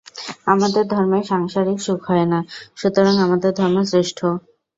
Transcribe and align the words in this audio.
আমাদের 0.47 0.83
ধর্মে 0.93 1.19
সাংসারিক 1.23 1.79
সুখ 1.85 1.99
হয় 2.09 2.27
না, 2.33 2.39
সুতরাং 2.77 3.15
আমাদের 3.25 3.51
ধর্ম 3.59 3.77
শ্রেষ্ঠ। 3.83 4.19